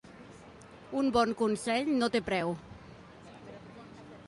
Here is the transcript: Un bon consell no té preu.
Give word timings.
Un 1.01 1.11
bon 1.17 1.35
consell 1.41 1.93
no 1.99 2.09
té 2.17 2.23
preu. 2.31 2.57